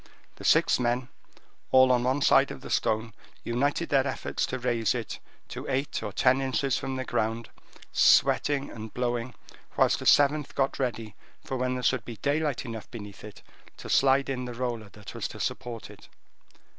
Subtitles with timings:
[0.37, 1.09] The six men,
[1.71, 3.13] all on one side of the stone,
[3.43, 7.51] united their efforts to raise it to eight or ten inches from the ground,
[7.93, 9.35] sweating and blowing,
[9.77, 11.13] whilst a seventh got ready
[11.45, 13.43] for when there should be daylight enough beneath it
[13.77, 16.09] to slide in the roller that was to support it.